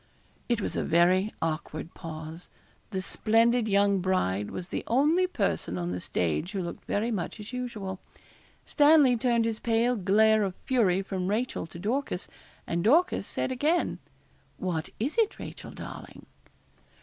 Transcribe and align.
It 0.49 0.59
was 0.61 0.75
a 0.75 0.83
very 0.83 1.31
awkward 1.43 1.93
pause. 1.93 2.49
The 2.89 3.03
splendid 3.03 3.67
young 3.67 3.99
bride 3.99 4.49
was 4.49 4.69
the 4.69 4.83
only 4.87 5.27
person 5.27 5.77
on 5.77 5.91
the 5.91 5.99
stage 5.99 6.53
who 6.53 6.63
looked 6.63 6.85
very 6.85 7.11
much 7.11 7.39
as 7.39 7.53
usual. 7.53 7.99
Stanley 8.65 9.15
turned 9.15 9.45
his 9.45 9.59
pale 9.59 9.95
glare 9.95 10.41
of 10.41 10.55
fury 10.65 11.03
from 11.03 11.27
Rachel 11.27 11.67
to 11.67 11.77
Dorcas, 11.77 12.27
and 12.65 12.83
Dorcas 12.83 13.27
said 13.27 13.51
again, 13.51 13.99
'What 14.57 14.89
is 14.99 15.19
it, 15.19 15.37
Rachel, 15.37 15.69
darling?' 15.69 16.25